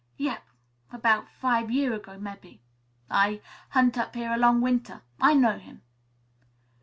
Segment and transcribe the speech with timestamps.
[0.17, 0.43] "Yep;
[1.03, 2.57] 'bout five year ago, mebbe.
[3.07, 5.03] I hunt up here a long winter.
[5.19, 5.83] I know him."